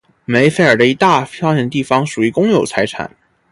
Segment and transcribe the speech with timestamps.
[0.25, 3.15] 梅费尔的一大片地方属于公有财产。